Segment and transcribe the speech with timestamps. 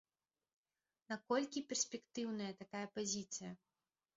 [1.11, 3.51] Наколькі перспектыўная такая пазіцыя?